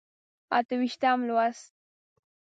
اته 0.57 0.73
ویشتم 0.79 1.19
لوست. 1.27 1.71